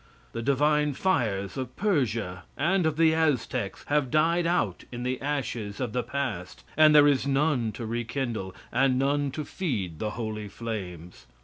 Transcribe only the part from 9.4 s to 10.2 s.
feed the